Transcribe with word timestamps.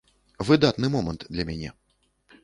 Выдатны 0.47 0.89
момант 0.95 1.25
для 1.33 1.43
мяне. 1.51 1.69